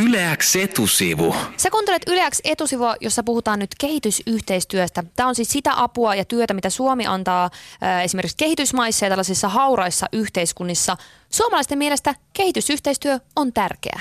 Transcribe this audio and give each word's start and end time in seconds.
Yleäks 0.00 0.56
etusivu. 0.56 1.36
Sä 1.56 1.70
kuuntelet 1.70 2.02
Yleäks 2.06 2.40
etusivua, 2.44 2.94
jossa 3.00 3.22
puhutaan 3.22 3.58
nyt 3.58 3.70
kehitysyhteistyöstä. 3.80 5.02
Tämä 5.16 5.28
on 5.28 5.34
siis 5.34 5.48
sitä 5.48 5.72
apua 5.76 6.14
ja 6.14 6.24
työtä, 6.24 6.54
mitä 6.54 6.70
Suomi 6.70 7.06
antaa 7.06 7.50
äh, 7.82 8.04
esimerkiksi 8.04 8.36
kehitysmaissa 8.36 9.06
ja 9.06 9.10
tällaisissa 9.10 9.48
hauraissa 9.48 10.06
yhteiskunnissa. 10.12 10.96
Suomalaisten 11.30 11.78
mielestä 11.78 12.14
kehitysyhteistyö 12.32 13.18
on 13.36 13.52
tärkeää. 13.52 14.00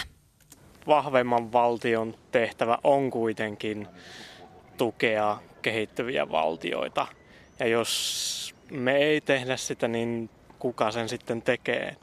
Vahvemman 0.87 1.51
valtion 1.51 2.15
tehtävä 2.31 2.77
on 2.83 3.11
kuitenkin 3.11 3.87
tukea 4.77 5.37
kehittyviä 5.61 6.31
valtioita. 6.31 7.07
Ja 7.59 7.67
jos 7.67 8.55
me 8.71 8.97
ei 8.97 9.21
tehdä 9.21 9.57
sitä, 9.57 9.87
niin 9.87 10.29
kuka 10.59 10.91
sen 10.91 11.09
sitten 11.09 11.41
tekee? 11.41 11.95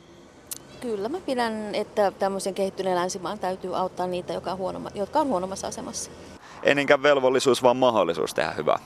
Kyllä 0.81 1.09
mä 1.09 1.19
pidän, 1.27 1.75
että 1.75 2.11
tämmöisen 2.11 2.55
kehittyneen 2.55 2.97
länsimaan 2.97 3.39
täytyy 3.39 3.77
auttaa 3.77 4.07
niitä, 4.07 4.33
jotka 4.33 4.53
on, 5.21 5.29
huonommassa 5.29 5.67
asemassa. 5.67 6.11
Ei 6.63 6.75
niinkään 6.75 7.03
velvollisuus, 7.03 7.63
vaan 7.63 7.77
mahdollisuus 7.77 8.35
tehdä 8.35 8.51
hyvää. 8.51 8.79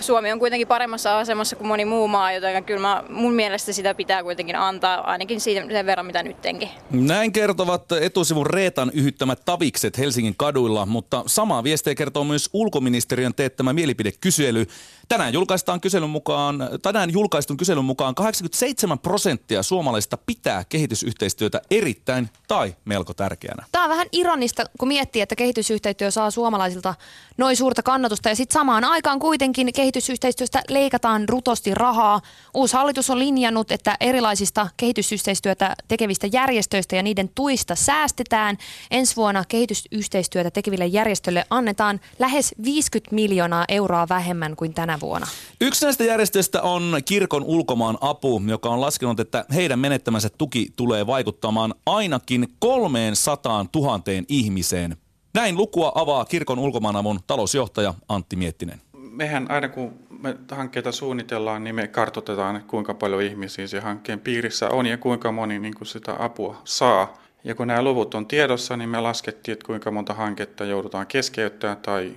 Suomi 0.00 0.32
on 0.32 0.38
kuitenkin 0.38 0.68
paremmassa 0.68 1.18
asemassa 1.18 1.56
kuin 1.56 1.68
moni 1.68 1.84
muu 1.84 2.08
maa, 2.08 2.32
joten 2.32 2.64
kyllä 2.64 2.80
mä, 2.80 3.04
mun 3.08 3.34
mielestä 3.34 3.72
sitä 3.72 3.94
pitää 3.94 4.22
kuitenkin 4.22 4.56
antaa 4.56 5.00
ainakin 5.10 5.40
siitä, 5.40 5.66
sen 5.70 5.86
verran, 5.86 6.06
mitä 6.06 6.22
nyttenkin. 6.22 6.68
Näin 6.90 7.32
kertovat 7.32 7.92
etusivun 7.92 8.46
Reetan 8.46 8.90
yhyttämät 8.94 9.42
tavikset 9.44 9.98
Helsingin 9.98 10.34
kaduilla, 10.36 10.86
mutta 10.86 11.22
samaa 11.26 11.64
viestiä 11.64 11.94
kertoo 11.94 12.24
myös 12.24 12.50
ulkoministeriön 12.52 13.34
teettämä 13.34 13.72
mielipidekysely. 13.72 14.66
Tänään, 15.08 15.32
julkaistaan 15.32 15.80
kyselyn 15.80 16.10
mukaan, 16.10 16.68
tänään 16.82 17.12
julkaistun 17.12 17.56
kyselyn 17.56 17.84
mukaan 17.84 18.14
87 18.14 18.98
prosenttia 18.98 19.62
suomalaisista 19.62 20.18
pitää 20.26 20.64
kehitysyhteistyötä 20.68 21.60
erittäin 21.70 22.28
tai 22.48 22.74
melko 22.84 23.14
tärkeänä. 23.14 23.64
Tämä 23.72 23.84
on 23.84 23.90
vähän 23.90 24.06
ironista, 24.12 24.64
kun 24.78 24.88
miettii, 24.88 25.22
että 25.22 25.36
kehitysyhteistyö 25.36 26.10
saa 26.10 26.30
suomalaisilta 26.30 26.94
noin 27.36 27.56
suurta 27.56 27.82
kannatusta 27.82 28.28
ja 28.28 28.36
sitten 28.36 28.54
samaan 28.54 28.84
aikaan 28.84 29.18
kuitenkin 29.18 29.72
kehitysyhteistyöstä 29.78 30.62
leikataan 30.68 31.28
rutosti 31.28 31.74
rahaa. 31.74 32.20
Uusi 32.54 32.76
hallitus 32.76 33.10
on 33.10 33.18
linjannut, 33.18 33.72
että 33.72 33.96
erilaisista 34.00 34.68
kehitysyhteistyötä 34.76 35.76
tekevistä 35.88 36.26
järjestöistä 36.32 36.96
ja 36.96 37.02
niiden 37.02 37.30
tuista 37.34 37.74
säästetään. 37.74 38.58
Ensi 38.90 39.16
vuonna 39.16 39.44
kehitysyhteistyötä 39.48 40.50
tekeville 40.50 40.86
järjestöille 40.86 41.44
annetaan 41.50 42.00
lähes 42.18 42.54
50 42.64 43.14
miljoonaa 43.14 43.64
euroa 43.68 44.06
vähemmän 44.08 44.56
kuin 44.56 44.74
tänä 44.74 45.00
vuonna. 45.00 45.26
Yksi 45.60 45.84
näistä 45.84 46.04
järjestöistä 46.04 46.62
on 46.62 46.96
kirkon 47.04 47.44
ulkomaan 47.44 47.98
apu, 48.00 48.42
joka 48.46 48.68
on 48.68 48.80
laskenut, 48.80 49.20
että 49.20 49.44
heidän 49.54 49.78
menettämänsä 49.78 50.28
tuki 50.38 50.66
tulee 50.76 51.06
vaikuttamaan 51.06 51.74
ainakin 51.86 52.48
300 52.58 53.66
000 53.76 54.00
ihmiseen. 54.28 54.96
Näin 55.34 55.56
lukua 55.56 55.92
avaa 55.94 56.24
kirkon 56.24 56.58
ulkomaanavun 56.58 57.20
talousjohtaja 57.26 57.94
Antti 58.08 58.36
Miettinen 58.36 58.87
mehän 59.18 59.50
aina 59.50 59.68
kun 59.68 59.98
me 60.20 60.36
hankkeita 60.50 60.92
suunnitellaan, 60.92 61.64
niin 61.64 61.74
me 61.74 61.88
kartoitetaan, 61.88 62.64
kuinka 62.66 62.94
paljon 62.94 63.22
ihmisiä 63.22 63.66
se 63.66 63.80
hankkeen 63.80 64.20
piirissä 64.20 64.68
on 64.68 64.86
ja 64.86 64.98
kuinka 64.98 65.32
moni 65.32 65.58
niin 65.58 65.74
kuin 65.74 65.86
sitä 65.86 66.16
apua 66.18 66.62
saa. 66.64 67.18
Ja 67.44 67.54
kun 67.54 67.66
nämä 67.66 67.82
luvut 67.82 68.14
on 68.14 68.26
tiedossa, 68.26 68.76
niin 68.76 68.88
me 68.88 69.00
laskettiin, 69.00 69.52
että 69.52 69.66
kuinka 69.66 69.90
monta 69.90 70.14
hanketta 70.14 70.64
joudutaan 70.64 71.06
keskeyttämään 71.06 71.76
tai 71.76 72.12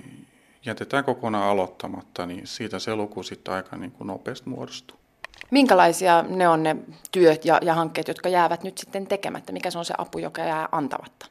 jätetään 0.64 1.04
kokonaan 1.04 1.48
aloittamatta, 1.48 2.26
niin 2.26 2.46
siitä 2.46 2.78
se 2.78 2.94
luku 2.94 3.22
sitten 3.22 3.54
aika 3.54 3.76
niin 3.76 3.90
kuin 3.90 4.06
nopeasti 4.06 4.48
muodostuu. 4.48 4.96
Minkälaisia 5.50 6.24
ne 6.28 6.48
on 6.48 6.62
ne 6.62 6.76
työt 7.12 7.44
ja, 7.44 7.58
ja 7.62 7.74
hankkeet, 7.74 8.08
jotka 8.08 8.28
jäävät 8.28 8.62
nyt 8.62 8.78
sitten 8.78 9.06
tekemättä? 9.06 9.52
Mikä 9.52 9.70
se 9.70 9.78
on 9.78 9.84
se 9.84 9.94
apu, 9.98 10.18
joka 10.18 10.42
jää 10.42 10.68
antamatta? 10.72 11.26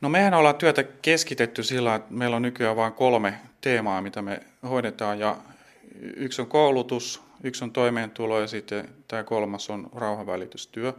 No 0.00 0.08
mehän 0.08 0.34
ollaan 0.34 0.54
työtä 0.54 0.82
keskitetty 0.82 1.62
sillä, 1.62 1.94
että 1.94 2.14
meillä 2.14 2.36
on 2.36 2.42
nykyään 2.42 2.76
vain 2.76 2.92
kolme 2.92 3.34
teemaa, 3.60 4.02
mitä 4.02 4.22
me 4.22 4.40
hoidetaan. 4.68 5.18
Ja 5.18 5.36
yksi 6.00 6.42
on 6.42 6.48
koulutus, 6.48 7.22
yksi 7.44 7.64
on 7.64 7.72
toimeentulo 7.72 8.40
ja 8.40 8.46
sitten 8.46 8.88
tämä 9.08 9.24
kolmas 9.24 9.70
on 9.70 9.90
rauhanvälitystyö. 9.94 10.92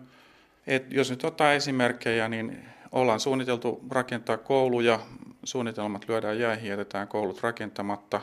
Et 0.68 0.94
jos 0.94 1.10
nyt 1.10 1.24
ottaa 1.24 1.54
esimerkkejä, 1.54 2.30
niin 2.30 2.66
ollaan 2.92 3.20
suunniteltu 3.20 3.82
rakentaa 3.90 4.38
kouluja, 4.38 5.00
suunnitelmat 5.44 6.06
lyödään 6.08 6.40
jäihin, 6.40 6.70
jätetään 6.70 7.08
koulut 7.08 7.42
rakentamatta. 7.44 8.22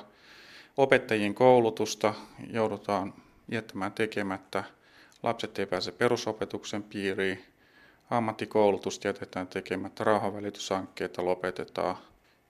Opettajien 0.76 1.34
koulutusta 1.34 2.14
joudutaan 2.52 3.14
jättämään 3.48 3.92
tekemättä. 3.92 4.64
Lapset 5.22 5.58
ei 5.58 5.66
pääse 5.66 5.92
perusopetuksen 5.92 6.82
piiriin 6.82 7.44
ammattikoulutusta 8.10 9.08
jätetään 9.08 9.46
tekemättä, 9.46 10.04
rauhanvälityshankkeita 10.04 11.24
lopetetaan. 11.24 11.96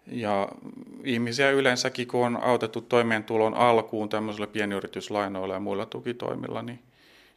Ja 0.06 0.48
ihmisiä 1.04 1.50
yleensäkin, 1.50 2.06
kun 2.06 2.26
on 2.26 2.36
autettu 2.36 2.80
toimeentulon 2.80 3.54
alkuun 3.54 4.08
tämmöisillä 4.08 4.46
pienyrityslainoilla 4.46 5.54
ja 5.54 5.60
muilla 5.60 5.86
tukitoimilla, 5.86 6.62
niin 6.62 6.82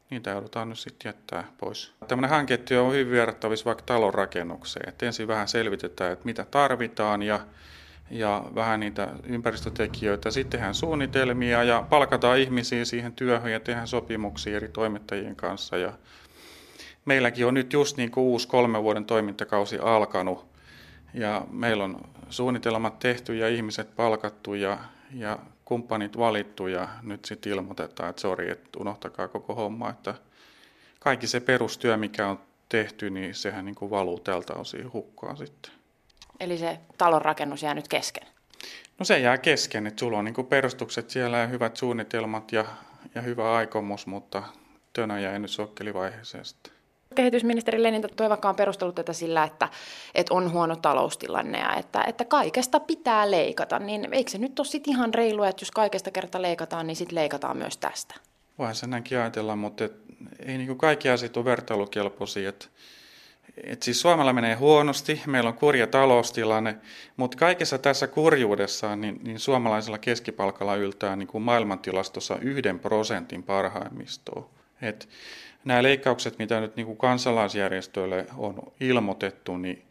niitä 0.10 0.30
joudutaan 0.30 0.70
nyt 0.70 0.80
sitten 0.80 1.10
jättää 1.10 1.44
pois. 1.58 1.94
Tämmöinen 2.08 2.30
hanketyö 2.30 2.84
on 2.84 2.94
hyvin 2.94 3.12
verrattavissa 3.12 3.66
vaikka 3.66 3.84
talon 3.86 4.14
rakennukseen. 4.14 4.90
Et 4.90 5.04
ensin 5.04 5.28
vähän 5.28 5.48
selvitetään, 5.48 6.12
että 6.12 6.26
mitä 6.26 6.46
tarvitaan 6.52 7.24
ja, 7.24 7.40
ja 8.12 8.44
vähän 8.56 8.80
niitä 8.80 9.08
ympäristötekijöitä. 9.24 10.32
Sitten 10.32 10.52
tehdään 10.52 10.76
suunnitelmia 10.76 11.64
ja 11.64 11.86
palkataan 11.90 12.40
ihmisiä 12.40 12.86
siihen 12.86 13.14
työhön 13.14 13.52
ja 13.52 13.60
tehdään 13.60 13.88
sopimuksia 13.88 14.56
eri 14.56 14.70
toimittajien 14.70 15.36
kanssa. 15.36 15.78
Ja 15.78 15.94
meilläkin 17.06 17.46
on 17.46 17.54
nyt 17.54 17.74
just 17.74 17.98
niin 17.98 18.12
kuin 18.12 18.24
uusi 18.24 18.48
kolmen 18.48 18.84
vuoden 18.84 19.06
toimintakausi 19.06 19.80
alkanut 19.80 20.46
ja 21.14 21.46
meillä 21.52 21.84
on 21.84 22.13
suunnitelmat 22.30 23.00
tehty 23.00 23.36
ja 23.36 23.50
ihmiset 23.50 23.96
palkattu 23.96 24.54
ja, 24.54 24.80
ja 25.14 25.40
kumppanit 25.66 26.18
valittu 26.18 26.68
ja 26.68 26.88
nyt 27.02 27.26
sitten 27.26 27.52
ilmoitetaan, 27.52 28.10
että 28.10 28.22
sori, 28.22 28.52
että 28.52 28.80
unohtakaa 28.80 29.28
koko 29.28 29.56
homma, 29.56 29.90
että 29.90 30.16
kaikki 31.00 31.28
se 31.28 31.40
perustyö, 31.40 31.98
mikä 31.98 32.28
on 32.28 32.40
tehty, 32.70 33.10
niin 33.10 33.36
sehän 33.36 33.66
niin 33.66 33.76
kuin 33.76 33.92
valuu 33.92 34.20
tältä 34.20 34.54
osin 34.54 34.94
hukkaan 34.94 35.38
sitten. 35.38 35.72
Eli 36.40 36.58
se 36.58 36.80
talon 36.98 37.22
rakennus 37.22 37.64
jää 37.64 37.74
nyt 37.74 37.88
kesken? 37.88 38.28
No 39.00 39.06
se 39.06 39.20
jää 39.20 39.38
kesken, 39.38 39.88
että 39.88 40.00
sulla 40.00 40.18
on 40.18 40.26
niin 40.26 40.36
kuin 40.36 40.48
perustukset 40.48 41.10
siellä 41.10 41.38
ja 41.38 41.48
hyvät 41.48 41.78
suunnitelmat 41.78 42.52
ja, 42.52 42.66
ja 43.16 43.22
hyvä 43.22 43.56
aikomus, 43.56 44.08
mutta 44.08 44.44
tönä 44.94 45.20
jäi 45.20 45.40
nyt 45.40 45.52
sokkelivaiheeseen 45.52 46.46
sitten. 46.46 46.74
Kehitysministeri 47.14 47.84
Lenin 47.84 48.04
Toivakka 48.16 48.50
on 48.50 48.56
perustellut 48.56 48.96
tätä 48.96 49.14
sillä, 49.14 49.44
että, 49.44 49.70
että 50.16 50.34
on 50.34 50.52
huono 50.52 50.76
taloustilanne 50.76 51.60
ja 51.60 51.76
että, 51.76 52.04
että 52.08 52.26
kaikesta 52.26 52.80
pitää 52.80 53.32
leikata. 53.32 53.80
Niin 53.80 54.08
eikö 54.12 54.32
se 54.32 54.38
nyt 54.38 54.60
ole 54.60 54.68
sitten 54.68 54.94
ihan 54.94 55.14
reilua, 55.14 55.48
että 55.48 55.62
jos 55.62 55.72
kaikesta 55.72 56.12
kerta 56.12 56.42
leikataan, 56.42 56.88
niin 56.88 56.96
sitten 56.96 57.16
leikataan 57.16 57.58
myös 57.58 57.78
tästä? 57.78 58.16
Voihan 58.58 58.76
se 58.76 58.88
näinkin 58.88 59.18
ajatella, 59.18 59.56
mutta 59.56 59.84
et, 59.84 59.94
ei 60.46 60.58
niin 60.58 60.78
kaikki 60.78 61.10
asiat 61.10 61.38
ole 61.38 61.46
vertailukelpoisia. 61.46 62.50
Et, 62.50 62.70
et 63.64 63.84
siis 63.84 64.02
Suomella 64.02 64.34
menee 64.34 64.56
huonosti, 64.56 65.22
meillä 65.26 65.48
on 65.48 65.54
kurja 65.54 65.88
taloustilanne, 65.88 66.78
mutta 67.18 67.38
kaikessa 67.38 67.78
tässä 67.78 68.08
kurjuudessa 68.08 68.96
niin, 68.96 69.20
niin 69.24 69.40
suomalaisella 69.40 69.98
keskipalkalla 69.98 70.76
yltää 70.76 71.16
niin 71.16 71.28
kuin 71.28 71.42
maailmantilastossa 71.42 72.38
yhden 72.42 72.80
prosentin 72.80 73.44
parhaimmistoa. 73.44 74.50
Et 74.84 75.10
nämä 75.66 75.84
leikkaukset, 75.84 76.40
mitä 76.40 76.60
nyt 76.60 76.76
niin 76.76 76.86
kuin 76.86 76.98
kansalaisjärjestöille 76.98 78.26
on 78.38 78.74
ilmoitettu, 78.80 79.58
niin 79.58 79.86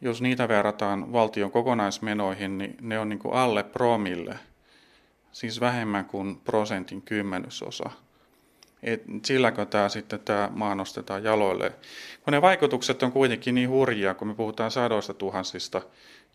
jos 0.00 0.22
niitä 0.22 0.48
verrataan 0.48 1.12
valtion 1.12 1.50
kokonaismenoihin, 1.50 2.58
niin 2.58 2.76
ne 2.80 2.98
on 2.98 3.08
niin 3.08 3.18
kuin 3.18 3.34
alle 3.34 3.62
promille, 3.62 4.38
siis 5.32 5.60
vähemmän 5.60 6.04
kuin 6.04 6.36
prosentin 6.36 7.02
kymmenysosa. 7.02 7.90
Et 8.82 9.02
silläkö 9.24 9.66
tämä 9.66 9.88
sitten 9.88 10.20
tämä 10.20 10.50
maa 10.52 10.74
nostetaan 10.74 11.24
jaloille. 11.24 11.72
Kun 12.24 12.32
ne 12.32 12.42
vaikutukset 12.42 13.02
on 13.02 13.12
kuitenkin 13.12 13.54
niin 13.54 13.68
hurjia, 13.68 14.14
kun 14.14 14.28
me 14.28 14.34
puhutaan 14.34 14.70
sadoista 14.70 15.14
tuhansista, 15.14 15.82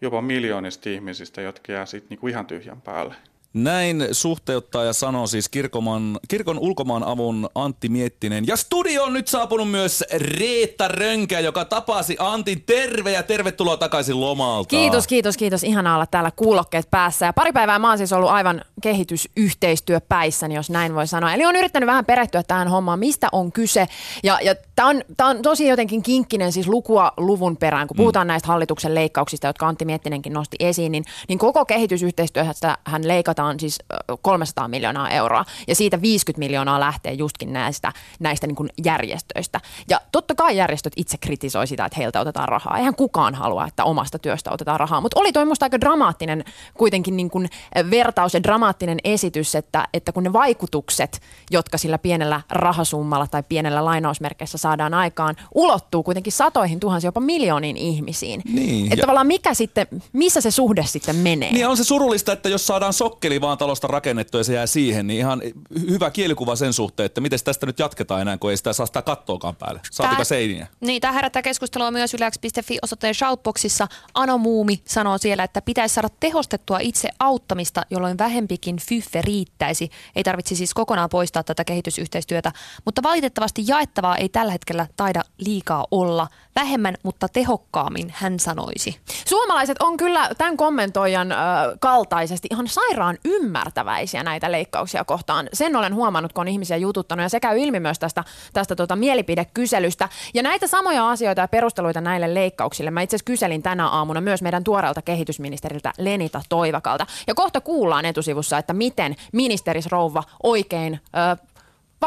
jopa 0.01 0.21
miljoonista 0.21 0.89
ihmisistä, 0.89 1.41
jotka 1.41 1.71
jää 1.71 1.85
sitten 1.85 2.09
niinku 2.09 2.27
ihan 2.27 2.45
tyhjän 2.45 2.81
päälle. 2.81 3.15
Näin 3.53 4.07
suhteuttaa 4.11 4.83
ja 4.83 4.93
sanoo 4.93 5.27
siis 5.27 5.49
kirkoman, 5.49 6.19
kirkon 6.27 6.59
ulkomaan 6.59 7.03
avun 7.03 7.49
Antti 7.55 7.89
Miettinen. 7.89 8.47
Ja 8.47 8.57
studio 8.57 9.03
on 9.03 9.13
nyt 9.13 9.27
saapunut 9.27 9.71
myös 9.71 10.03
Reetta 10.13 10.87
Rönkä, 10.87 11.39
joka 11.39 11.65
tapasi 11.65 12.15
Antin. 12.19 12.63
Terve 12.65 13.11
ja 13.11 13.23
tervetuloa 13.23 13.77
takaisin 13.77 14.21
lomalta. 14.21 14.67
Kiitos, 14.67 15.07
kiitos, 15.07 15.37
kiitos. 15.37 15.63
Ihana 15.63 15.95
olla 15.95 16.05
täällä 16.05 16.31
kuulokkeet 16.35 16.91
päässä. 16.91 17.25
Ja 17.25 17.33
pari 17.33 17.51
päivää 17.51 17.79
mä 17.79 17.89
oon 17.89 17.97
siis 17.97 18.13
ollut 18.13 18.29
aivan 18.29 18.61
kehitysyhteistyöpäissäni, 18.81 20.55
jos 20.55 20.69
näin 20.69 20.95
voi 20.95 21.07
sanoa. 21.07 21.33
Eli 21.33 21.45
on 21.45 21.55
yrittänyt 21.55 21.87
vähän 21.87 22.05
perehtyä 22.05 22.43
tähän 22.43 22.67
hommaan, 22.67 22.99
mistä 22.99 23.27
on 23.31 23.51
kyse. 23.51 23.87
Ja, 24.23 24.39
ja 24.41 24.55
tämä 24.75 24.89
on, 24.89 25.01
tää 25.17 25.27
on 25.27 25.41
tosi 25.41 25.67
jotenkin 25.67 26.03
kinkkinen 26.03 26.51
siis 26.51 26.67
lukua 26.67 27.11
luvun 27.17 27.57
perään. 27.57 27.87
Kun 27.87 27.95
mm. 27.95 27.97
puhutaan 27.97 28.27
mm. 28.27 28.29
näistä 28.29 28.47
hallituksen 28.47 28.95
leikkauksista, 28.95 29.47
jotka 29.47 29.67
Antti 29.67 29.85
Miettinenkin 29.85 30.33
nosti 30.33 30.57
esiin, 30.59 30.91
niin, 30.91 31.05
niin 31.27 31.39
koko 31.39 31.65
kehitysyhteistyöstä 31.65 32.77
hän 32.83 33.07
leikataan 33.07 33.59
siis 33.59 33.79
300 34.21 34.67
miljoonaa 34.67 35.09
euroa 35.09 35.45
ja 35.67 35.75
siitä 35.75 36.01
50 36.01 36.39
miljoonaa 36.39 36.79
lähtee 36.79 37.13
justkin 37.13 37.53
näistä, 37.53 37.93
näistä 38.19 38.47
niin 38.47 38.55
kuin 38.55 38.69
järjestöistä. 38.85 39.59
Ja 39.89 40.01
totta 40.11 40.35
kai 40.35 40.57
järjestöt 40.57 40.93
itse 40.95 41.17
kritisoi 41.17 41.67
sitä, 41.67 41.85
että 41.85 41.97
heiltä 41.97 42.19
otetaan 42.19 42.49
rahaa. 42.49 42.77
Eihän 42.77 42.95
kukaan 42.95 43.35
halua, 43.35 43.67
että 43.67 43.83
omasta 43.83 44.19
työstä 44.19 44.51
otetaan 44.51 44.79
rahaa, 44.79 45.01
mutta 45.01 45.19
oli 45.19 45.31
toi 45.31 45.45
aika 45.61 45.81
dramaattinen 45.81 46.43
kuitenkin 46.73 47.17
niin 47.17 47.29
kuin 47.29 47.49
vertaus 47.91 48.33
ja 48.33 48.43
dramaattinen 48.43 48.97
esitys, 49.03 49.55
että, 49.55 49.87
että 49.93 50.11
kun 50.11 50.23
ne 50.23 50.33
vaikutukset, 50.33 51.21
jotka 51.51 51.77
sillä 51.77 51.97
pienellä 51.97 52.41
rahasummalla 52.49 53.27
tai 53.27 53.43
pienellä 53.43 53.85
lainausmerkeissä 53.85 54.57
saadaan 54.63 54.93
aikaan, 54.93 55.35
ulottuu 55.55 56.03
kuitenkin 56.03 56.33
satoihin 56.33 56.79
tuhansiin, 56.79 57.07
jopa 57.07 57.19
miljooniin 57.19 57.77
ihmisiin. 57.77 58.41
Niin, 58.53 58.85
että 58.85 58.95
ja- 58.95 59.01
tavallaan 59.01 59.27
mikä 59.27 59.53
sitten, 59.53 59.87
missä 60.13 60.41
se 60.41 60.51
suhde 60.51 60.83
sitten 60.85 61.15
menee? 61.15 61.51
Niin 61.53 61.67
on 61.67 61.77
se 61.77 61.83
surullista, 61.83 62.31
että 62.33 62.49
jos 62.49 62.67
saadaan 62.67 62.93
sokkeli 62.93 63.41
vaan 63.41 63.57
talosta 63.57 63.87
rakennettua 63.87 64.39
ja 64.39 64.43
se 64.43 64.53
jää 64.53 64.65
siihen, 64.67 65.07
niin 65.07 65.19
ihan 65.19 65.41
hyvä 65.89 66.11
kielikuva 66.11 66.55
sen 66.55 66.73
suhteen, 66.73 67.05
että 67.05 67.21
miten 67.21 67.39
tästä 67.43 67.65
nyt 67.65 67.79
jatketaan 67.79 68.21
enää, 68.21 68.37
kun 68.37 68.51
ei 68.51 68.57
sitä 68.57 68.73
saa 68.73 68.85
sitä 68.85 69.01
kattoakaan 69.01 69.55
päälle. 69.55 69.79
Saatika 69.91 70.15
Tää- 70.15 70.23
seiniä. 70.23 70.67
Niin, 70.79 71.01
tämä 71.01 71.11
herättää 71.13 71.41
keskustelua 71.41 71.91
myös 71.91 72.13
yleäks.fi 72.13 72.77
osoitteen 72.81 73.15
shoutboxissa. 73.15 73.87
Anomuumi 74.13 74.81
sanoo 74.85 75.17
siellä, 75.17 75.43
että 75.43 75.61
pitäisi 75.61 75.95
saada 75.95 76.09
tehostettua 76.19 76.79
itse 76.79 77.09
auttamista, 77.19 77.81
jolloin 77.89 78.17
vähempikin 78.17 78.77
fyffe 78.87 79.21
riittäisi. 79.21 79.89
Ei 80.15 80.23
tarvitse 80.23 80.55
siis 80.55 80.73
kokonaan 80.73 81.09
poistaa 81.09 81.43
tätä 81.43 81.63
kehitysyhteistyötä, 81.63 82.51
mutta 82.85 83.03
valitettavasti 83.03 83.63
jaettavaa 83.67 84.17
ei 84.17 84.29
tällä 84.29 84.51
hetkellä 84.53 84.87
taida 84.95 85.21
liikaa 85.37 85.85
olla. 85.91 86.27
Vähemmän, 86.55 86.95
mutta 87.03 87.27
tehokkaammin, 87.27 88.13
hän 88.15 88.39
sanoisi. 88.39 88.99
Suomalaiset 89.25 89.81
on 89.81 89.97
kyllä 89.97 90.29
tämän 90.37 90.57
kommentoijan 90.57 91.31
ö, 91.31 91.35
kaltaisesti 91.79 92.47
ihan 92.51 92.67
sairaan 92.67 93.17
ymmärtäväisiä 93.25 94.23
näitä 94.23 94.51
leikkauksia 94.51 95.03
kohtaan. 95.03 95.49
Sen 95.53 95.75
olen 95.75 95.95
huomannut, 95.95 96.33
kun 96.33 96.41
on 96.41 96.47
ihmisiä 96.47 96.77
jututtanut 96.77 97.23
ja 97.23 97.29
se 97.29 97.39
käy 97.39 97.59
ilmi 97.59 97.79
myös 97.79 97.99
tästä, 97.99 98.23
tästä 98.53 98.75
tota 98.75 98.95
mielipidekyselystä. 98.95 100.09
Ja 100.33 100.43
näitä 100.43 100.67
samoja 100.67 101.09
asioita 101.09 101.41
ja 101.41 101.47
perusteluita 101.47 102.01
näille 102.01 102.33
leikkauksille 102.33 102.91
mä 102.91 103.01
itse 103.01 103.15
asiassa 103.15 103.25
kyselin 103.25 103.63
tänä 103.63 103.87
aamuna 103.87 104.21
myös 104.21 104.41
meidän 104.41 104.63
tuoreelta 104.63 105.01
kehitysministeriltä 105.01 105.93
Lenita 105.97 106.41
Toivakalta. 106.49 107.07
Ja 107.27 107.35
kohta 107.35 107.61
kuullaan 107.61 108.05
etusivussa, 108.05 108.57
että 108.57 108.73
miten 108.73 109.15
ministerisrouva 109.31 110.23
oikein 110.43 110.99
ö, 111.39 111.52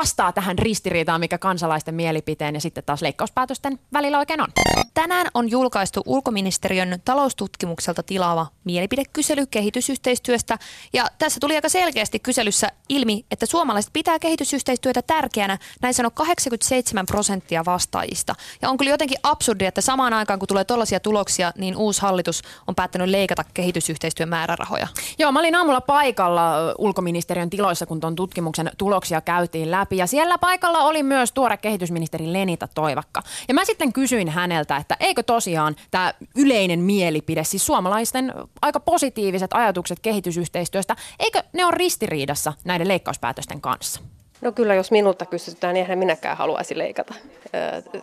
vastaa 0.01 0.33
tähän 0.33 0.59
ristiriitaan, 0.59 1.21
mikä 1.21 1.39
kansalaisten 1.39 1.95
mielipiteen 1.95 2.55
ja 2.55 2.61
sitten 2.61 2.85
taas 2.87 3.03
leikkauspäätösten 3.03 3.79
välillä 3.93 4.19
oikein 4.19 4.41
on. 4.41 4.49
Tänään 4.95 5.27
on 5.35 5.51
julkaistu 5.51 6.03
ulkoministeriön 6.07 7.01
taloustutkimukselta 7.05 8.03
tilaava 8.03 8.47
mielipidekysely 8.65 9.47
kehitysyhteistyöstä. 9.47 10.59
Ja 10.93 11.07
tässä 11.19 11.41
tuli 11.41 11.55
aika 11.55 11.69
selkeästi 11.69 12.19
kyselyssä 12.19 12.69
ilmi, 12.89 13.25
että 13.31 13.47
suomalaiset 13.47 13.93
pitää 13.93 14.19
kehitysyhteistyötä 14.19 15.03
tärkeänä. 15.03 15.59
Näin 15.83 15.95
sanoi 15.95 16.11
87 16.15 17.07
prosenttia 17.07 17.65
vastaajista. 17.65 18.35
Ja 18.63 18.71
on 18.71 18.77
kyllä 18.77 18.91
jotenkin 18.91 19.19
absurdia, 19.23 19.69
että 19.69 19.81
samaan 19.81 20.13
aikaan 20.13 20.39
kun 20.39 20.49
tulee 20.49 20.65
tällaisia 20.65 21.01
tuloksia, 21.01 21.53
niin 21.59 21.77
uusi 21.77 22.03
hallitus 22.03 22.43
on 22.67 22.75
päättänyt 22.75 23.09
leikata 23.09 23.45
kehitysyhteistyön 23.55 24.29
määrärahoja. 24.29 24.89
Joo, 25.19 25.33
mä 25.33 25.39
olin 25.39 25.55
aamulla 25.55 25.81
paikalla 25.81 26.53
ulkoministeriön 26.79 27.51
tiloissa, 27.51 27.87
kun 27.87 28.01
tuon 28.01 28.15
tutkimuksen 28.15 28.71
tuloksia 28.79 29.21
käytiin 29.21 29.71
läpi. 29.71 29.86
Ja 29.95 30.07
siellä 30.07 30.39
paikalla 30.39 30.83
oli 30.83 31.03
myös 31.03 31.33
tuore 31.33 31.57
kehitysministeri 31.57 32.33
Lenita 32.33 32.69
Toivakka. 32.75 33.23
Ja 33.49 33.55
mä 33.55 33.65
sitten 33.65 33.93
kysyin 33.93 34.29
häneltä, 34.29 34.77
että 34.77 34.97
eikö 35.01 35.23
tosiaan 35.23 35.77
tämä 35.91 36.15
yleinen 36.37 36.81
mielipide, 36.81 37.45
siis 37.45 37.67
suomalaisten 37.67 38.33
aika 38.63 38.81
positiiviset 38.81 39.51
ajatukset 39.55 40.01
kehitysyhteistyöstä, 40.01 40.97
eikö 41.19 41.43
ne 41.53 41.65
ole 41.65 41.75
ristiriidassa 41.77 42.53
näiden 42.65 42.89
leikkauspäätösten 42.89 43.61
kanssa? 43.61 44.01
No 44.41 44.53
kyllä, 44.53 44.75
jos 44.75 44.91
minulta 44.91 45.27
kysytään, 45.27 45.75
niin 45.75 45.83
eihän 45.83 45.99
minäkään 45.99 46.37
haluaisi 46.37 46.79
leikata. 46.79 47.15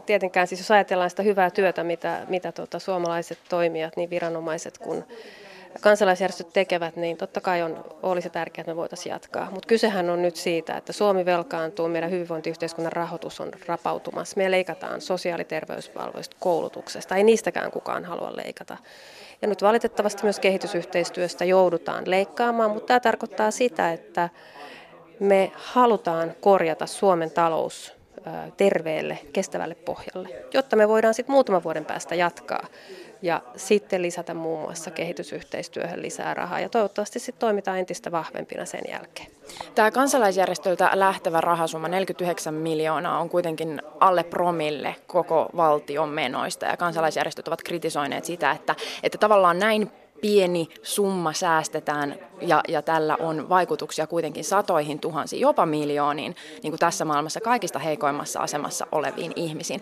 Tietenkään 0.05 0.47
siis 0.47 0.61
jos 0.61 0.71
ajatellaan 0.71 1.09
sitä 1.09 1.23
hyvää 1.23 1.49
työtä, 1.49 1.83
mitä, 1.83 2.25
mitä 2.27 2.51
tota, 2.51 2.79
suomalaiset 2.79 3.39
toimijat, 3.49 3.97
niin 3.97 4.09
viranomaiset 4.09 4.77
kuin 4.77 5.03
kansalaisjärjestöt 5.81 6.53
tekevät, 6.53 6.95
niin 6.95 7.17
totta 7.17 7.41
kai 7.41 7.61
on, 7.61 7.85
olisi 8.03 8.29
tärkeää, 8.29 8.61
että 8.61 8.71
me 8.71 8.75
voitaisiin 8.75 9.11
jatkaa. 9.13 9.51
Mutta 9.51 9.67
kysehän 9.67 10.09
on 10.09 10.21
nyt 10.21 10.35
siitä, 10.35 10.77
että 10.77 10.93
Suomi 10.93 11.25
velkaantuu, 11.25 11.87
meidän 11.87 12.11
hyvinvointiyhteiskunnan 12.11 12.91
rahoitus 12.91 13.39
on 13.39 13.51
rapautumassa. 13.65 14.37
Me 14.37 14.51
leikataan 14.51 15.01
sosiaali- 15.01 15.41
ja 15.41 15.45
terveyspalveluista, 15.45 16.35
koulutuksesta. 16.39 17.15
Ei 17.15 17.23
niistäkään 17.23 17.71
kukaan 17.71 18.05
halua 18.05 18.35
leikata. 18.35 18.77
Ja 19.41 19.47
nyt 19.47 19.61
valitettavasti 19.61 20.23
myös 20.23 20.39
kehitysyhteistyöstä 20.39 21.45
joudutaan 21.45 22.03
leikkaamaan, 22.07 22.71
mutta 22.71 22.87
tämä 22.87 22.99
tarkoittaa 22.99 23.51
sitä, 23.51 23.93
että 23.93 24.29
me 25.19 25.51
halutaan 25.55 26.33
korjata 26.41 26.85
Suomen 26.85 27.31
talous 27.31 27.93
terveelle, 28.57 29.19
kestävälle 29.33 29.75
pohjalle, 29.75 30.29
jotta 30.53 30.75
me 30.75 30.87
voidaan 30.87 31.13
sitten 31.13 31.33
muutaman 31.33 31.63
vuoden 31.63 31.85
päästä 31.85 32.15
jatkaa 32.15 32.67
ja 33.23 33.41
sitten 33.55 34.01
lisätä 34.01 34.33
muun 34.33 34.59
muassa 34.59 34.91
kehitysyhteistyöhön 34.91 36.01
lisää 36.01 36.33
rahaa 36.33 36.59
ja 36.59 36.69
toivottavasti 36.69 37.19
sitten 37.19 37.39
toimitaan 37.39 37.79
entistä 37.79 38.11
vahvempina 38.11 38.65
sen 38.65 38.81
jälkeen. 38.91 39.31
Tämä 39.75 39.91
kansalaisjärjestöltä 39.91 40.89
lähtevä 40.93 41.41
rahasumma 41.41 41.87
49 41.87 42.53
miljoonaa 42.53 43.19
on 43.19 43.29
kuitenkin 43.29 43.81
alle 43.99 44.23
promille 44.23 44.95
koko 45.07 45.49
valtion 45.55 46.09
menoista 46.09 46.65
ja 46.65 46.77
kansalaisjärjestöt 46.77 47.47
ovat 47.47 47.63
kritisoineet 47.63 48.25
sitä, 48.25 48.51
että, 48.51 48.75
että 49.03 49.17
tavallaan 49.17 49.59
näin 49.59 49.91
pieni 50.23 50.67
summa 50.83 51.33
säästetään 51.33 52.15
ja, 52.41 52.61
ja 52.67 52.81
tällä 52.81 53.17
on 53.19 53.49
vaikutuksia 53.49 54.07
kuitenkin 54.07 54.43
satoihin 54.43 54.99
tuhansiin, 54.99 55.39
jopa 55.39 55.65
miljooniin, 55.65 56.35
niin 56.63 56.71
kuin 56.71 56.79
tässä 56.79 57.05
maailmassa 57.05 57.41
kaikista 57.41 57.79
heikoimmassa 57.79 58.39
asemassa 58.39 58.87
oleviin 58.91 59.33
ihmisiin. 59.35 59.81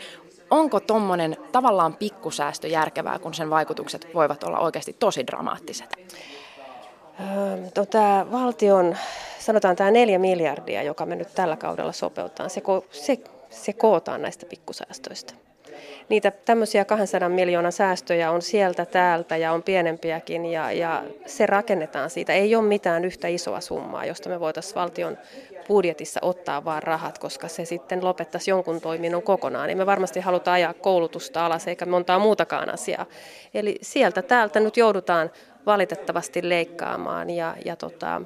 Onko 0.50 0.80
tuommoinen 0.80 1.38
tavallaan 1.52 1.96
pikkusäästö 1.96 2.68
järkevää, 2.68 3.20
kun 3.20 3.34
sen 3.34 3.50
vaikutukset 3.50 4.08
voivat 4.14 4.44
olla 4.44 4.60
oikeasti 4.60 4.96
tosi 5.00 5.28
dramaattiset? 5.28 5.96
No, 7.78 7.86
tämä 7.86 8.26
valtion, 8.32 8.98
sanotaan 9.40 9.76
tämä 9.76 9.92
neljä 9.92 10.20
miljardia, 10.20 10.84
joka 10.84 11.06
me 11.06 11.16
nyt 11.16 11.34
tällä 11.36 11.58
kaudella 11.58 11.92
sopeutetaan, 11.92 12.50
se, 12.50 12.62
se, 12.92 13.18
se 13.50 13.74
kootaan 13.74 14.22
näistä 14.22 14.46
pikkusäästöistä. 14.46 15.34
Niitä 16.10 16.32
tämmöisiä 16.32 16.86
200 16.86 17.30
miljoonan 17.30 17.72
säästöjä 17.72 18.32
on 18.32 18.42
sieltä 18.42 18.86
täältä 18.86 19.38
ja 19.38 19.52
on 19.52 19.64
pienempiäkin 19.64 20.46
ja, 20.46 20.72
ja 20.72 21.04
se 21.26 21.46
rakennetaan 21.46 22.10
siitä. 22.10 22.34
Ei 22.34 22.56
ole 22.56 22.64
mitään 22.64 23.06
yhtä 23.06 23.28
isoa 23.28 23.62
summaa, 23.62 24.06
josta 24.06 24.30
me 24.30 24.40
voitaisiin 24.40 24.76
valtion 24.76 25.18
budjetissa 25.68 26.20
ottaa 26.24 26.66
vaan 26.66 26.84
rahat, 26.84 27.18
koska 27.18 27.48
se 27.48 27.66
sitten 27.66 28.04
lopettaisi 28.04 28.52
jonkun 28.52 28.82
toiminnon 28.82 29.24
kokonaan. 29.24 29.68
Niin 29.68 29.78
me 29.78 29.86
varmasti 29.86 30.20
halutaan 30.20 30.56
ajaa 30.56 30.74
koulutusta 30.74 31.46
alas 31.46 31.68
eikä 31.68 31.86
montaa 31.86 32.20
muutakaan 32.20 32.74
asiaa. 32.74 33.06
Eli 33.54 33.78
sieltä 33.82 34.22
täältä 34.22 34.60
nyt 34.60 34.78
joudutaan 34.78 35.32
valitettavasti 35.66 36.50
leikkaamaan 36.50 37.30
ja, 37.30 37.56
ja 37.66 37.76
tota, 37.76 38.22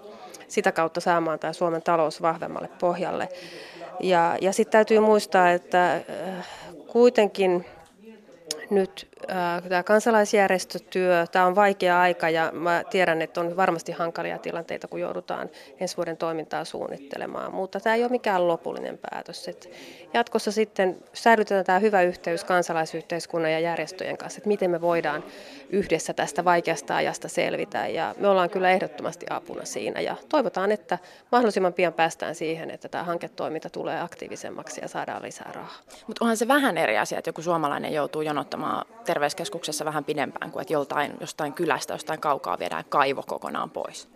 sitä 0.48 0.72
kautta 0.72 1.02
saamaan 1.02 1.40
tämä 1.40 1.54
Suomen 1.54 1.82
talous 1.82 2.22
vahvemmalle 2.22 2.70
pohjalle. 2.80 3.30
Ja, 4.00 4.38
ja 4.42 4.54
sitten 4.54 4.72
täytyy 4.72 5.00
muistaa, 5.00 5.52
että 5.52 5.94
äh, 5.96 6.48
kuitenkin 6.88 7.66
nyt 8.72 9.08
äh, 9.30 9.64
tämä 9.70 9.84
kansalaisjärjestötyö, 9.84 11.26
tämä 11.32 11.46
on 11.46 11.56
vaikea 11.56 12.02
aika 12.02 12.30
ja 12.30 12.52
mä 12.54 12.84
tiedän, 12.90 13.22
että 13.22 13.42
on 13.42 13.58
varmasti 13.58 13.92
hankalia 13.92 14.38
tilanteita, 14.38 14.88
kun 14.88 15.00
joudutaan 15.00 15.50
ensi 15.80 15.98
vuoden 15.98 16.18
toimintaa 16.18 16.66
suunnittelemaan, 16.66 17.54
mutta 17.54 17.80
tämä 17.80 17.96
ei 17.96 18.04
ole 18.04 18.12
mikään 18.12 18.48
lopullinen 18.48 19.00
päätös. 19.12 19.48
Et 19.48 19.70
jatkossa 20.14 20.52
sitten 20.52 20.98
säilytetään 21.14 21.66
tämä 21.66 21.80
hyvä 21.80 22.02
yhteys 22.02 22.44
kansalaisyhteiskunnan 22.44 23.52
ja 23.52 23.60
järjestöjen 23.60 24.18
kanssa, 24.18 24.40
että 24.40 24.48
miten 24.48 24.72
me 24.72 24.82
voidaan 24.82 25.24
yhdessä 25.70 26.14
tästä 26.14 26.46
vaikeasta 26.46 26.96
ajasta 26.96 27.28
selvitä 27.28 27.88
ja 27.88 28.16
me 28.18 28.28
ollaan 28.28 28.50
kyllä 28.50 28.72
ehdottomasti 28.72 29.26
apuna 29.30 29.66
siinä 29.66 30.02
ja 30.02 30.16
toivotaan, 30.30 30.72
että 30.72 30.98
mahdollisimman 31.32 31.74
pian 31.74 31.94
päästään 31.94 32.36
siihen, 32.36 32.72
että 32.72 32.90
tämä 32.90 33.04
hanketoiminta 33.04 33.70
tulee 33.70 34.02
aktiivisemmaksi 34.02 34.82
ja 34.82 34.88
saadaan 34.88 35.22
lisää 35.22 35.52
rahaa. 35.56 35.80
Mutta 36.08 36.26
onhan 36.26 36.38
se 36.38 36.48
vähän 36.48 36.78
eri 36.78 36.98
asia, 36.98 37.18
että 37.18 37.30
joku 37.30 37.42
suomalainen 37.42 37.94
joutuu 37.94 38.22
jonottamaan 38.22 38.86
terveyskeskuksessa 39.06 39.86
vähän 39.86 40.04
pidempään 40.04 40.52
kuin 40.52 40.62
että 40.62 40.74
joltain, 40.74 41.14
jostain 41.22 41.54
kylästä, 41.54 41.94
jostain 41.94 42.20
kaukaa 42.20 42.60
viedään 42.60 42.84
kaivo 42.90 43.24
kokonaan 43.28 43.70
pois. 43.70 44.08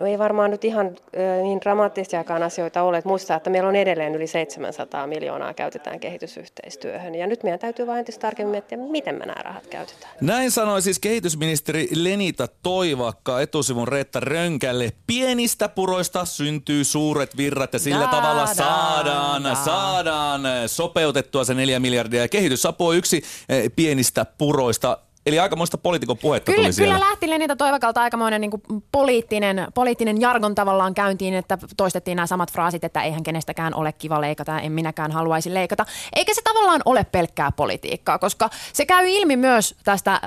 No 0.00 0.06
ei 0.06 0.18
varmaan 0.18 0.50
nyt 0.50 0.64
ihan 0.64 0.96
niin 1.42 1.60
dramaattisiakaan 1.60 2.42
asioita 2.42 2.82
ole. 2.82 2.98
Että 2.98 3.08
muistaa, 3.08 3.36
että 3.36 3.50
meillä 3.50 3.68
on 3.68 3.76
edelleen 3.76 4.14
yli 4.14 4.26
700 4.26 5.06
miljoonaa 5.06 5.54
käytetään 5.54 6.00
kehitysyhteistyöhön. 6.00 7.14
Ja 7.14 7.26
nyt 7.26 7.42
meidän 7.42 7.58
täytyy 7.58 7.86
vain 7.86 7.98
entistä 7.98 8.20
tarkemmin 8.20 8.50
miettiä, 8.50 8.78
miten 8.78 9.14
me 9.14 9.26
nämä 9.26 9.42
rahat 9.42 9.66
käytetään. 9.66 10.12
Näin 10.20 10.50
sanoi 10.50 10.82
siis 10.82 10.95
kehitysministeri 10.98 11.88
Lenita 11.92 12.48
Toivakka 12.62 13.40
etusivun 13.40 13.88
Reetta 13.88 14.20
Rönkälle. 14.20 14.92
Pienistä 15.06 15.68
puroista 15.68 16.24
syntyy 16.24 16.84
suuret 16.84 17.36
virrat 17.36 17.72
ja 17.72 17.78
sillä 17.78 18.00
Da, 18.00 18.06
tavalla 18.06 18.40
da, 18.40 18.54
saadaan, 18.54 19.44
da. 19.44 19.54
saadaan 19.54 20.42
sopeutettua 20.66 21.44
se 21.44 21.54
neljä 21.54 21.80
miljardia. 21.80 22.20
Ja 22.20 22.28
kehitysapu 22.28 22.86
on 22.86 22.96
yksi 22.96 23.22
eh, 23.48 23.70
pienistä 23.76 24.26
puroista. 24.38 24.98
Eli 25.26 25.38
aikamoista 25.38 25.78
poliitikon 25.78 26.18
puhetta 26.18 26.52
Kyllä, 26.52 26.64
tuli 26.64 26.72
siellä. 26.72 26.94
kyllä 26.94 27.08
lähti 27.08 27.30
Lenita 27.30 27.56
Toivakalta 27.56 28.02
aikamoinen 28.02 28.40
niin 28.40 28.50
poliittinen, 28.92 29.66
poliittinen 29.74 30.20
jargon 30.20 30.54
tavallaan 30.54 30.94
käyntiin, 30.94 31.34
että 31.34 31.58
toistettiin 31.76 32.16
nämä 32.16 32.26
samat 32.26 32.52
fraasit, 32.52 32.84
että 32.84 33.02
eihän 33.02 33.22
kenestäkään 33.22 33.74
ole 33.74 33.92
kiva 33.92 34.20
leikata, 34.20 34.60
en 34.60 34.72
minäkään 34.72 35.12
haluaisi 35.12 35.54
leikata. 35.54 35.86
Eikä 36.16 36.34
se 36.34 36.42
tavallaan 36.42 36.82
ole 36.84 37.04
pelkkää 37.04 37.52
politiikkaa, 37.52 38.18
koska 38.18 38.50
se 38.72 38.86
käy 38.86 39.08
ilmi 39.08 39.36
myös 39.36 39.74
tästä 39.84 40.12
äh, 40.12 40.20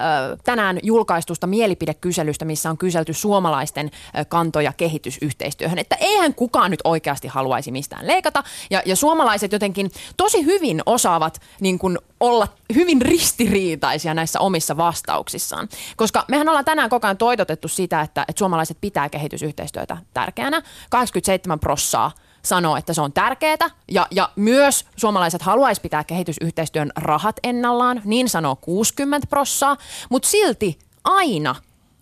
tänään 0.43 0.79
julkaistusta 0.83 1.47
mielipidekyselystä, 1.47 2.45
missä 2.45 2.69
on 2.69 2.77
kyselty 2.77 3.13
suomalaisten 3.13 3.91
äh, 4.15 4.25
kantoja 4.29 4.73
kehitysyhteistyöhön, 4.73 5.79
että 5.79 5.95
eihän 5.99 6.33
kukaan 6.33 6.71
nyt 6.71 6.81
oikeasti 6.83 7.27
haluaisi 7.27 7.71
mistään 7.71 8.07
leikata. 8.07 8.43
Ja, 8.69 8.81
ja 8.85 8.95
suomalaiset 8.95 9.51
jotenkin 9.51 9.91
tosi 10.17 10.45
hyvin 10.45 10.81
osaavat 10.85 11.41
niin 11.59 11.79
kuin 11.79 11.97
olla 12.19 12.47
hyvin 12.75 13.01
ristiriitaisia 13.01 14.13
näissä 14.13 14.39
omissa 14.39 14.77
vastauksissaan. 14.77 15.69
Koska 15.95 16.25
mehän 16.27 16.49
ollaan 16.49 16.65
tänään 16.65 16.89
koko 16.89 17.07
ajan 17.07 17.17
toitotettu 17.17 17.67
sitä, 17.67 18.01
että, 18.01 18.25
että 18.27 18.39
suomalaiset 18.39 18.77
pitää 18.81 19.09
kehitysyhteistyötä 19.09 19.97
tärkeänä. 20.13 20.61
87 20.89 21.59
prossaa 21.59 22.11
sanoo, 22.41 22.75
että 22.75 22.93
se 22.93 23.01
on 23.01 23.13
tärkeää 23.13 23.69
ja, 23.91 24.07
ja 24.11 24.29
myös 24.35 24.85
suomalaiset 24.95 25.41
haluaisi 25.41 25.81
pitää 25.81 26.03
kehitysyhteistyön 26.03 26.91
rahat 26.95 27.35
ennallaan, 27.43 28.01
niin 28.05 28.29
sanoo 28.29 28.55
60 28.55 29.27
prossaa, 29.27 29.77
mutta 30.09 30.29
silti 30.29 30.79
aina 31.03 31.55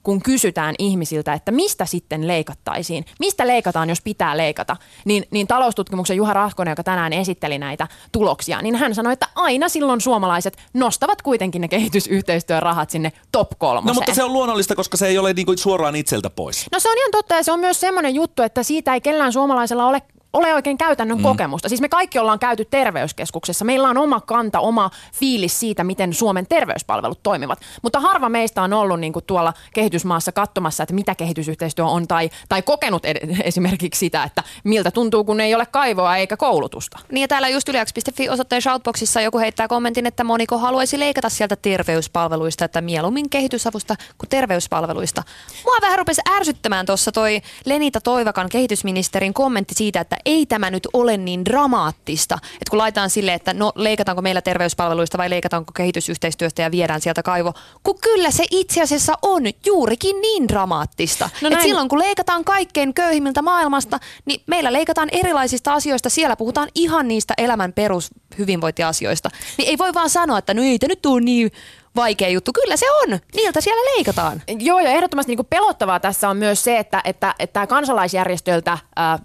kun 0.08 0.22
kysytään 0.22 0.76
ihmisiltä, 0.80 1.34
että 1.34 1.52
mistä 1.52 1.86
sitten 1.86 2.28
leikattaisiin, 2.28 3.06
mistä 3.20 3.48
leikataan, 3.48 3.90
jos 3.90 4.02
pitää 4.02 4.38
leikata, 4.38 4.78
niin, 5.06 5.24
niin 5.32 5.48
taloustutkimuksen 5.48 6.18
Juha 6.18 6.34
Rahkonen, 6.34 6.72
joka 6.72 6.84
tänään 6.84 7.14
esitteli 7.14 7.58
näitä 7.58 7.88
tuloksia, 8.12 8.62
niin 8.62 8.76
hän 8.76 8.96
sanoi, 8.96 9.14
että 9.14 9.28
aina 9.36 9.70
silloin 9.70 10.02
suomalaiset 10.02 10.58
nostavat 10.74 11.22
kuitenkin 11.22 11.62
ne 11.62 11.68
kehitysyhteistyörahat 11.68 12.90
sinne 12.90 13.12
top 13.32 13.50
kolmoseen. 13.58 13.88
No 13.88 13.94
mutta 13.94 14.14
se 14.14 14.24
on 14.24 14.34
luonnollista, 14.34 14.76
koska 14.76 14.98
se 14.98 15.08
ei 15.08 15.18
ole 15.18 15.34
niinku 15.34 15.58
suoraan 15.58 15.96
itseltä 15.96 16.30
pois. 16.30 16.66
No 16.72 16.80
se 16.80 16.90
on 16.90 16.98
ihan 16.98 17.12
totta 17.12 17.36
ja 17.36 17.44
se 17.44 17.52
on 17.52 17.60
myös 17.60 17.80
semmoinen 17.80 18.16
juttu, 18.16 18.42
että 18.42 18.64
siitä 18.64 18.94
ei 18.94 19.02
kellään 19.02 19.34
suomalaisella 19.34 19.88
ole 19.88 20.02
ole 20.34 20.54
oikein 20.54 20.78
käytännön 20.78 21.18
mm. 21.18 21.24
kokemusta. 21.24 21.70
Siis 21.70 21.82
me 21.82 21.90
kaikki 21.90 22.20
ollaan 22.20 22.40
käyty 22.40 22.66
terveyskeskuksessa. 22.66 23.66
Meillä 23.66 23.90
on 23.90 23.98
oma 23.98 24.22
kanta, 24.22 24.60
oma 24.60 24.90
fiilis 25.14 25.60
siitä, 25.60 25.84
miten 25.84 26.14
Suomen 26.14 26.48
terveyspalvelut 26.48 27.24
toimivat. 27.24 27.60
Mutta 27.82 28.00
harva 28.00 28.30
meistä 28.30 28.62
on 28.62 28.74
ollut 28.74 29.00
niin 29.00 29.14
kuin 29.14 29.26
tuolla 29.26 29.54
kehitysmaassa 29.74 30.32
katsomassa, 30.32 30.84
että 30.84 30.96
mitä 30.96 31.16
kehitysyhteistyö 31.16 31.86
on, 31.86 32.08
tai, 32.08 32.30
tai 32.50 32.62
kokenut 32.62 33.06
ed- 33.06 33.42
esimerkiksi 33.44 34.00
sitä, 34.00 34.24
että 34.24 34.44
miltä 34.64 34.92
tuntuu, 34.92 35.24
kun 35.24 35.42
ei 35.42 35.56
ole 35.56 35.66
kaivoa 35.66 36.18
eikä 36.18 36.38
koulutusta. 36.38 37.00
Niin 37.12 37.22
ja 37.22 37.28
täällä 37.28 37.50
just 37.50 37.70
yliaks.fi 37.70 38.30
osoitteen 38.30 38.62
shoutboxissa 38.62 39.22
joku 39.22 39.40
heittää 39.40 39.68
kommentin, 39.68 40.06
että 40.06 40.24
moniko 40.24 40.58
haluaisi 40.58 41.00
leikata 41.00 41.30
sieltä 41.30 41.56
terveyspalveluista, 41.56 42.66
että 42.66 42.82
mieluummin 42.82 43.30
kehitysavusta 43.30 43.96
kuin 44.18 44.30
terveyspalveluista. 44.30 45.24
Mua 45.66 45.76
vähän 45.82 45.98
rupesi 45.98 46.22
ärsyttämään 46.36 46.86
tuossa 46.86 47.12
toi 47.12 47.42
Lenita 47.66 48.02
Toivakan 48.02 48.50
kehitysministerin 48.50 49.34
kommentti 49.34 49.74
siitä, 49.74 50.00
että 50.02 50.17
ei 50.26 50.46
tämä 50.46 50.72
nyt 50.72 50.88
ole 50.94 51.18
niin 51.18 51.46
dramaattista, 51.46 52.38
että 52.54 52.70
kun 52.70 52.80
laitetaan 52.80 53.10
sille, 53.10 53.34
että 53.34 53.54
no 53.54 53.72
leikataanko 53.76 54.22
meillä 54.22 54.42
terveyspalveluista 54.42 55.18
vai 55.18 55.30
leikataanko 55.30 55.72
kehitysyhteistyöstä 55.74 56.62
ja 56.62 56.72
viedään 56.72 57.02
sieltä 57.02 57.24
kaivo, 57.24 57.54
kun 57.84 58.00
kyllä 58.02 58.32
se 58.32 58.44
itse 58.52 58.82
asiassa 58.82 59.14
on 59.22 59.44
juurikin 59.66 60.22
niin 60.22 60.48
dramaattista. 60.48 61.30
No 61.42 61.48
että 61.48 61.62
silloin 61.62 61.90
kun 61.90 62.00
leikataan 62.00 62.44
kaikkein 62.44 62.94
köyhimmiltä 62.94 63.42
maailmasta, 63.42 64.00
niin 64.26 64.42
meillä 64.48 64.74
leikataan 64.74 65.10
erilaisista 65.12 65.74
asioista, 65.74 66.10
siellä 66.10 66.36
puhutaan 66.36 66.70
ihan 66.76 67.08
niistä 67.08 67.34
elämän 67.38 67.74
perushyvinvointiasioista. 67.74 69.30
Niin 69.58 69.70
ei 69.70 69.78
voi 69.78 69.94
vaan 69.94 70.10
sanoa, 70.10 70.38
että 70.38 70.54
no 70.54 70.64
ei 70.64 70.80
tämä 70.80 70.88
nyt 70.88 71.06
ole 71.06 71.22
niin 71.22 71.52
vaikea 71.98 72.30
juttu. 72.30 72.52
Kyllä 72.54 72.78
se 72.78 72.92
on. 72.92 73.20
Niiltä 73.36 73.62
siellä 73.62 73.92
leikataan. 73.96 74.42
Joo, 74.60 74.80
ja 74.80 74.90
ehdottomasti 74.90 75.36
niin 75.36 75.46
pelottavaa 75.46 76.00
tässä 76.00 76.30
on 76.30 76.38
myös 76.38 76.64
se, 76.64 76.78
että, 76.78 77.02
että, 77.06 77.36
että 77.40 77.68
kansalaisjärjestöiltä, 77.68 78.78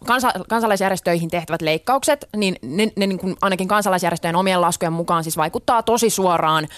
kansa, 0.07 0.33
kansalaisjärjestöihin 0.49 1.31
tehtävät 1.31 1.63
leikkaukset, 1.63 2.29
niin 2.37 2.57
ne, 2.63 2.93
ne 2.97 3.07
niin 3.07 3.19
kuin 3.19 3.37
ainakin 3.43 3.69
kansalaisjärjestöjen 3.69 4.37
omien 4.37 4.61
laskujen 4.61 4.93
mukaan 4.93 5.25
siis 5.25 5.37
vaikuttaa 5.37 5.83
tosi 5.83 6.11
suoraan 6.11 6.69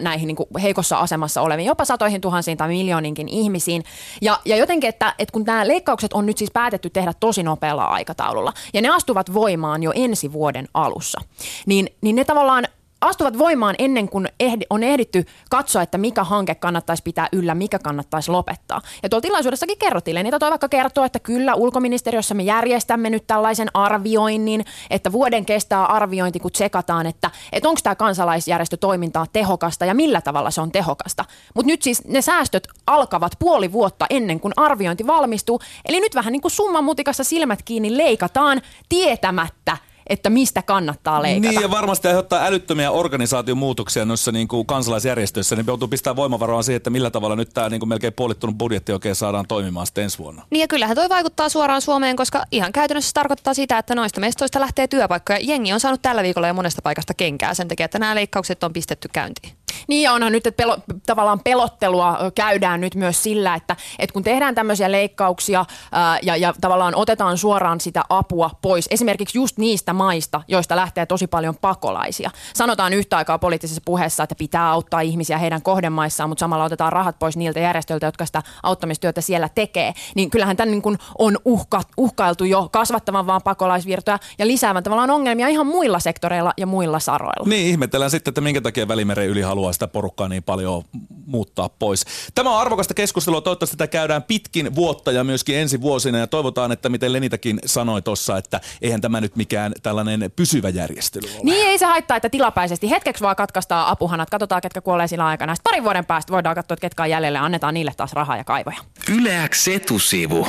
näihin 0.00 0.26
niin 0.26 0.36
kuin 0.36 0.48
heikossa 0.62 0.96
asemassa 0.96 1.42
oleviin, 1.42 1.66
jopa 1.66 1.84
satoihin 1.84 2.20
tuhansiin 2.20 2.58
tai 2.58 2.68
miljooninkin 2.68 3.28
ihmisiin. 3.28 3.84
Ja, 4.22 4.40
ja 4.44 4.56
jotenkin, 4.56 4.88
että, 4.88 5.14
että 5.18 5.32
kun 5.32 5.44
nämä 5.46 5.68
leikkaukset 5.68 6.12
on 6.12 6.26
nyt 6.26 6.38
siis 6.38 6.50
päätetty 6.50 6.90
tehdä 6.90 7.12
tosi 7.20 7.42
nopealla 7.42 7.84
aikataululla, 7.84 8.52
ja 8.74 8.82
ne 8.82 8.88
astuvat 8.88 9.34
voimaan 9.34 9.82
jo 9.82 9.92
ensi 9.94 10.32
vuoden 10.32 10.68
alussa, 10.74 11.20
niin, 11.66 11.88
niin 12.00 12.16
ne 12.16 12.24
tavallaan 12.24 12.66
astuvat 13.02 13.38
voimaan 13.38 13.74
ennen 13.78 14.08
kuin 14.08 14.28
ehdi, 14.40 14.64
on 14.70 14.82
ehditty 14.82 15.24
katsoa, 15.50 15.82
että 15.82 15.98
mikä 15.98 16.24
hanke 16.24 16.54
kannattaisi 16.54 17.02
pitää 17.02 17.28
yllä, 17.32 17.54
mikä 17.54 17.78
kannattaisi 17.78 18.30
lopettaa. 18.30 18.80
Ja 19.02 19.08
tuolla 19.08 19.22
tilaisuudessakin 19.22 19.78
kerrottiin, 19.78 20.14
Lenita 20.14 20.38
toi 20.38 20.50
vaikka 20.50 20.68
kertoo, 20.68 21.04
että 21.04 21.18
kyllä 21.18 21.54
ulkoministeriössä 21.54 22.34
me 22.34 22.42
järjestämme 22.42 23.10
nyt 23.10 23.26
tällaisen 23.26 23.68
arvioinnin, 23.74 24.64
että 24.90 25.12
vuoden 25.12 25.44
kestää 25.44 25.86
arviointi, 25.86 26.40
kun 26.40 26.50
tsekataan, 26.50 27.06
että, 27.06 27.30
että 27.52 27.68
onko 27.68 27.80
tämä 27.82 27.94
kansalaisjärjestötoimintaa 27.94 29.26
tehokasta 29.32 29.84
ja 29.84 29.94
millä 29.94 30.20
tavalla 30.20 30.50
se 30.50 30.60
on 30.60 30.72
tehokasta. 30.72 31.24
Mutta 31.54 31.66
nyt 31.66 31.82
siis 31.82 32.04
ne 32.04 32.22
säästöt 32.22 32.68
alkavat 32.86 33.32
puoli 33.38 33.72
vuotta 33.72 34.06
ennen 34.10 34.40
kuin 34.40 34.52
arviointi 34.56 35.06
valmistuu. 35.06 35.60
Eli 35.88 36.00
nyt 36.00 36.14
vähän 36.14 36.32
niin 36.32 36.42
kuin 36.42 36.52
summan 36.52 36.84
mutikassa 36.84 37.24
silmät 37.24 37.62
kiinni 37.64 37.96
leikataan 37.96 38.62
tietämättä, 38.88 39.76
että 40.06 40.30
mistä 40.30 40.62
kannattaa 40.62 41.22
leikata. 41.22 41.50
Niin 41.52 41.62
ja 41.62 41.70
varmasti 41.70 42.08
aiheuttaa 42.08 42.44
älyttömiä 42.44 42.90
organisaatiomuutoksia 42.90 44.04
noissa 44.04 44.32
niin 44.32 44.48
kuin 44.48 44.66
kansalaisjärjestöissä, 44.66 45.56
niin 45.56 45.66
joutuu 45.66 45.88
pistää 45.88 46.16
voimavaroa 46.16 46.62
siihen, 46.62 46.76
että 46.76 46.90
millä 46.90 47.10
tavalla 47.10 47.36
nyt 47.36 47.50
tämä 47.54 47.68
niin 47.68 47.80
kuin 47.80 47.88
melkein 47.88 48.12
puolittunut 48.12 48.58
budjetti 48.58 48.92
oikein 48.92 49.14
saadaan 49.14 49.46
toimimaan 49.48 49.86
sitten 49.86 50.04
ensi 50.04 50.18
vuonna. 50.18 50.42
Niin 50.50 50.60
ja 50.60 50.68
kyllähän 50.68 50.96
toi 50.96 51.08
vaikuttaa 51.08 51.48
suoraan 51.48 51.82
Suomeen, 51.82 52.16
koska 52.16 52.44
ihan 52.50 52.72
käytännössä 52.72 53.08
se 53.08 53.14
tarkoittaa 53.14 53.54
sitä, 53.54 53.78
että 53.78 53.94
noista 53.94 54.20
mestoista 54.20 54.60
lähtee 54.60 54.88
työpaikkoja. 54.88 55.38
Jengi 55.42 55.72
on 55.72 55.80
saanut 55.80 56.02
tällä 56.02 56.22
viikolla 56.22 56.48
jo 56.48 56.54
monesta 56.54 56.82
paikasta 56.82 57.14
kenkää 57.14 57.54
sen 57.54 57.68
takia, 57.68 57.84
että 57.84 57.98
nämä 57.98 58.14
leikkaukset 58.14 58.64
on 58.64 58.72
pistetty 58.72 59.08
käyntiin. 59.12 59.52
Niin 59.88 60.02
ja 60.02 60.12
onhan 60.12 60.32
nyt, 60.32 60.46
että 60.46 60.62
pelo, 60.62 60.78
tavallaan 61.06 61.40
pelottelua 61.40 62.18
käydään 62.34 62.80
nyt 62.80 62.94
myös 62.94 63.22
sillä, 63.22 63.54
että, 63.54 63.76
että 63.98 64.12
kun 64.12 64.22
tehdään 64.22 64.54
tämmöisiä 64.54 64.92
leikkauksia 64.92 65.64
ää, 65.92 66.18
ja, 66.22 66.36
ja 66.36 66.54
tavallaan 66.60 66.94
otetaan 66.94 67.38
suoraan 67.38 67.80
sitä 67.80 68.02
apua 68.08 68.50
pois, 68.62 68.86
esimerkiksi 68.90 69.38
just 69.38 69.58
niistä 69.58 69.91
maista, 69.92 70.42
joista 70.48 70.76
lähtee 70.76 71.06
tosi 71.06 71.26
paljon 71.26 71.56
pakolaisia. 71.56 72.30
Sanotaan 72.54 72.92
yhtä 72.92 73.16
aikaa 73.16 73.38
poliittisessa 73.38 73.82
puheessa, 73.84 74.22
että 74.22 74.34
pitää 74.34 74.70
auttaa 74.70 75.00
ihmisiä 75.00 75.38
heidän 75.38 75.62
kohdemaissaan, 75.62 76.28
mutta 76.28 76.40
samalla 76.40 76.64
otetaan 76.64 76.92
rahat 76.92 77.18
pois 77.18 77.36
niiltä 77.36 77.60
järjestöiltä, 77.60 78.06
jotka 78.06 78.26
sitä 78.26 78.42
auttamistyötä 78.62 79.20
siellä 79.20 79.48
tekee. 79.48 79.94
Niin 80.14 80.30
kyllähän 80.30 80.56
tämän 80.56 80.70
niin 80.70 80.82
kuin 80.82 80.98
on 81.18 81.38
uhka, 81.44 81.82
uhkailtu 81.96 82.44
jo 82.44 82.68
kasvattavan 82.72 83.26
vaan 83.26 83.42
pakolaisvirtoja 83.42 84.18
ja 84.38 84.46
lisäävän 84.46 84.82
tavallaan 84.82 85.10
ongelmia 85.10 85.48
ihan 85.48 85.66
muilla 85.66 86.00
sektoreilla 86.00 86.52
ja 86.56 86.66
muilla 86.66 86.98
saroilla. 86.98 87.48
Niin, 87.48 87.66
ihmetellään 87.66 88.10
sitten, 88.10 88.30
että 88.30 88.40
minkä 88.40 88.60
takia 88.60 88.88
Välimeren 88.88 89.28
yli 89.28 89.42
haluaa 89.42 89.72
sitä 89.72 89.88
porukkaa 89.88 90.28
niin 90.28 90.42
paljon 90.42 90.82
muuttaa 91.26 91.68
pois. 91.68 92.04
Tämä 92.34 92.50
on 92.50 92.60
arvokasta 92.60 92.94
keskustelua. 92.94 93.40
Toivottavasti 93.40 93.76
tätä 93.76 93.90
käydään 93.90 94.22
pitkin 94.22 94.74
vuotta 94.74 95.12
ja 95.12 95.24
myöskin 95.24 95.56
ensi 95.56 95.80
vuosina. 95.80 96.18
Ja 96.18 96.26
toivotaan, 96.26 96.72
että 96.72 96.88
miten 96.88 97.12
Lenitäkin 97.12 97.60
sanoi 97.66 98.02
tuossa, 98.02 98.38
että 98.38 98.60
eihän 98.82 99.00
tämä 99.00 99.20
nyt 99.20 99.36
mikään 99.36 99.72
tällainen 99.82 100.32
pysyvä 100.36 100.68
järjestely 100.68 101.28
ole. 101.34 101.40
Niin 101.44 101.68
ei 101.68 101.78
se 101.78 101.86
haittaa, 101.86 102.16
että 102.16 102.30
tilapäisesti 102.30 102.90
hetkeksi 102.90 103.24
vaan 103.24 103.36
katkaistaan 103.36 103.86
apuhanat. 103.86 104.30
Katsotaan, 104.30 104.62
ketkä 104.62 104.80
kuolee 104.80 105.08
sillä 105.08 105.26
aikana. 105.26 105.54
Sitten 105.54 105.70
parin 105.70 105.84
vuoden 105.84 106.06
päästä 106.06 106.32
voidaan 106.32 106.54
katsoa, 106.54 106.74
että 106.74 106.80
ketkä 106.80 107.02
on 107.02 107.10
jäljellä 107.10 107.38
ja 107.38 107.44
annetaan 107.44 107.74
niille 107.74 107.92
taas 107.96 108.12
rahaa 108.12 108.36
ja 108.36 108.44
kaivoja. 108.44 108.78
Yleäks 109.18 109.68
etusivu. 109.68 110.48